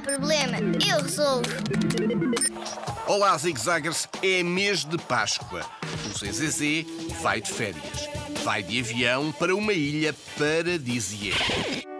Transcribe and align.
problema, 0.00 0.58
eu 0.88 1.02
resolvo. 1.02 1.48
Olá, 3.06 3.36
zigzaggers, 3.38 4.08
é 4.22 4.42
mês 4.42 4.84
de 4.84 4.98
Páscoa. 4.98 5.64
O 6.04 6.18
ZZZ 6.18 6.86
vai 7.22 7.40
de 7.40 7.52
férias. 7.52 8.08
Vai 8.42 8.62
de 8.62 8.80
avião 8.80 9.32
para 9.32 9.54
uma 9.54 9.72
ilha 9.72 10.14
paradisíaca. 10.38 11.44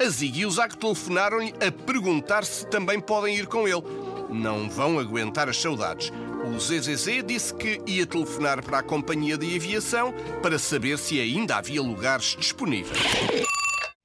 A 0.00 0.08
Zig 0.08 0.40
e 0.40 0.46
o 0.46 0.50
Zag 0.50 0.76
telefonaram-lhe 0.76 1.54
a 1.64 1.72
perguntar 1.72 2.44
se 2.44 2.66
também 2.66 3.00
podem 3.00 3.36
ir 3.36 3.46
com 3.46 3.66
ele. 3.66 3.82
Não 4.28 4.68
vão 4.68 4.98
aguentar 4.98 5.48
as 5.48 5.56
saudades. 5.56 6.12
O 6.46 6.60
ZZZ 6.60 7.24
disse 7.26 7.54
que 7.54 7.80
ia 7.86 8.06
telefonar 8.06 8.62
para 8.62 8.78
a 8.78 8.82
companhia 8.82 9.36
de 9.36 9.56
aviação 9.56 10.12
para 10.42 10.58
saber 10.58 10.98
se 10.98 11.20
ainda 11.20 11.56
havia 11.56 11.82
lugares 11.82 12.36
disponíveis. 12.38 12.98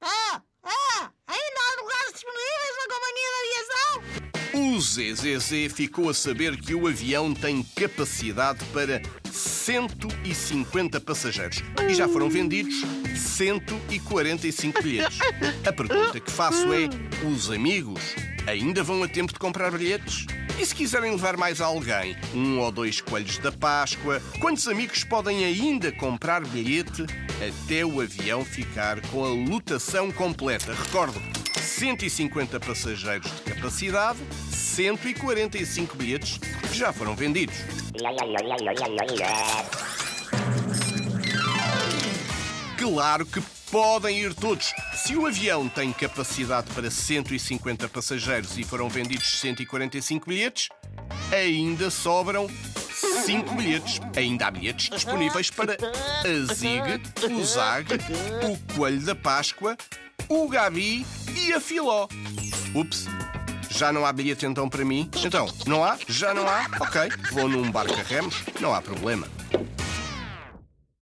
Ah, 0.02 0.42
ah, 0.64 1.10
ainda 1.28 1.60
há 1.60 1.82
lugares 1.82 2.14
disponíveis 2.14 2.76
na 2.78 2.88
companhia 2.96 3.30
de 3.30 3.38
aviação? 3.44 4.51
O 4.64 4.80
ZZZ 4.80 5.74
ficou 5.74 6.08
a 6.08 6.14
saber 6.14 6.56
que 6.56 6.76
o 6.76 6.86
avião 6.86 7.34
tem 7.34 7.64
capacidade 7.76 8.64
para 8.66 9.02
150 9.32 11.02
passageiros 11.02 11.64
e 11.90 11.96
já 11.96 12.08
foram 12.08 12.30
vendidos 12.30 12.76
145 13.18 14.84
bilhetes. 14.84 15.18
A 15.68 15.74
pergunta 15.74 16.20
que 16.20 16.32
faço 16.32 16.72
é: 16.74 16.88
os 17.28 17.50
amigos 17.50 18.16
ainda 18.46 18.84
vão 18.84 19.02
a 19.02 19.08
tempo 19.08 19.34
de 19.34 19.40
comprar 19.40 19.72
bilhetes? 19.72 20.28
E 20.60 20.66
se 20.66 20.76
quiserem 20.76 21.10
levar 21.10 21.38
mais 21.38 21.60
alguém, 21.60 22.16
um 22.32 22.60
ou 22.60 22.72
dois 22.72 23.02
coelhos 23.02 23.40
da 23.40 23.52
Páscoa, 23.52 24.22
quantos 24.40 24.68
amigos 24.68 25.04
podem 25.04 25.44
ainda 25.44 25.92
comprar 25.92 26.46
bilhete 26.46 27.04
até 27.42 27.84
o 27.84 28.00
avião 28.00 28.46
ficar 28.46 29.02
com 29.08 29.26
a 29.26 29.30
lotação 29.30 30.12
completa? 30.12 30.72
Recordo, 30.72 31.20
150 31.62 32.60
passageiros 32.60 33.32
de 33.32 33.54
capacidade, 33.54 34.20
145 34.52 35.96
bilhetes 35.96 36.38
que 36.38 36.78
já 36.78 36.92
foram 36.92 37.16
vendidos. 37.16 37.56
Claro 42.78 43.26
que 43.26 43.42
podem 43.72 44.20
ir 44.20 44.34
todos. 44.34 44.74
Se 44.96 45.16
o 45.16 45.26
avião 45.26 45.70
tem 45.70 45.94
capacidade 45.94 46.70
para 46.74 46.90
150 46.90 47.88
passageiros 47.88 48.58
e 48.58 48.64
foram 48.64 48.90
vendidos 48.90 49.40
145 49.40 50.28
bilhetes, 50.28 50.68
ainda 51.32 51.90
sobram 51.90 52.50
5 53.26 53.56
bilhetes. 53.56 54.02
Ainda 54.16 54.48
há 54.48 54.52
bilhetes 54.52 54.90
disponíveis 54.90 55.50
para 55.50 55.74
a 55.76 56.54
Zig, 56.54 57.02
o 57.32 57.46
Zag, 57.46 57.94
o 58.44 58.74
Coelho 58.76 59.06
da 59.06 59.16
Páscoa, 59.16 59.78
o 60.32 60.48
Gabi 60.48 61.06
e 61.36 61.52
a 61.52 61.60
Filó. 61.60 62.08
Ups, 62.74 63.06
já 63.70 63.92
não 63.92 64.06
há 64.06 64.14
bilhete 64.14 64.46
então 64.46 64.70
para 64.70 64.86
mim? 64.86 65.10
Então, 65.26 65.46
não 65.68 65.84
há? 65.84 65.98
Já 66.08 66.34
não 66.34 66.48
há? 66.48 66.68
Ok, 66.80 67.02
vou 67.34 67.50
num 67.50 67.70
barco 67.70 67.94
a 67.94 68.04
remos, 68.04 68.42
não 68.62 68.74
há 68.74 68.82
problema. 68.82 69.28